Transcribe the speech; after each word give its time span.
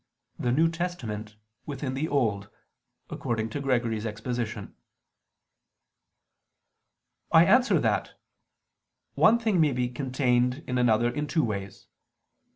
"the 0.39 0.51
New 0.51 0.67
Testament 0.67 1.35
within 1.67 1.93
the 1.93 2.07
Old," 2.07 2.49
according 3.11 3.51
to 3.51 3.59
Gregory's 3.61 4.03
exposition. 4.03 4.75
I 7.31 7.45
answer 7.45 7.77
that, 7.79 8.13
One 9.13 9.37
thing 9.37 9.61
may 9.61 9.73
be 9.73 9.89
contained 9.89 10.63
in 10.65 10.79
another 10.79 11.11
in 11.11 11.27
two 11.27 11.43
ways. 11.43 11.85